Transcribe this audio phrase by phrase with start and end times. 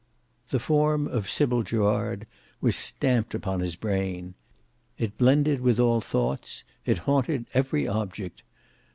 [0.49, 2.25] The form of Sybil Gerard
[2.59, 4.33] was stamped upon his brain.
[4.97, 8.41] It blended with all thoughts; it haunted every object.